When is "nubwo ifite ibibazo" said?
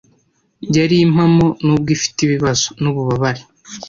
1.63-2.67